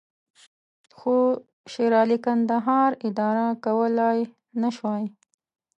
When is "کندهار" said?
2.25-2.91